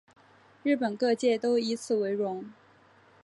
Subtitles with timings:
[0.63, 2.45] 日本各界都以此为荣。